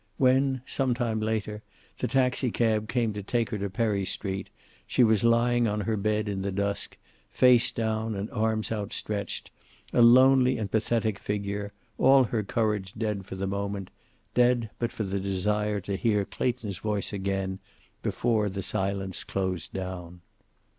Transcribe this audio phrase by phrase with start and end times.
[0.17, 1.61] When, some time later,
[1.99, 4.49] the taxicab came to take her to Perry Street,
[4.87, 6.97] she was lying on her bed in the dusk,
[7.29, 9.51] face down and arms outstretched,
[9.93, 13.91] a lonely and pathetic figure, all her courage dead for the moment,
[14.33, 17.59] dead but for the desire to hear Clayton's voice again
[18.01, 20.21] before the silence closed down.